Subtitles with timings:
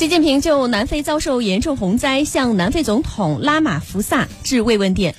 [0.00, 5.14] 习近平就南非遭受严重洪灾向南非总统拉马福萨致慰问电。